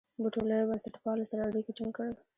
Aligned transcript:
بوټو 0.21 0.41
له 0.49 0.57
بنسټپالو 0.69 1.29
سره 1.31 1.41
اړیکي 1.49 1.71
ټینګ 1.77 1.91
کړل. 1.97 2.13